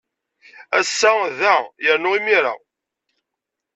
Ass-a, 0.79 1.11
da 1.39 1.55
yernu 1.83 2.09
imir-a. 2.17 2.53